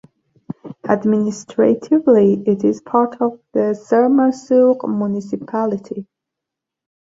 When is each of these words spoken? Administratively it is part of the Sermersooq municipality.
Administratively 0.89 2.41
it 2.47 2.63
is 2.63 2.81
part 2.81 3.21
of 3.21 3.39
the 3.53 3.79
Sermersooq 3.79 4.89
municipality. 4.89 6.07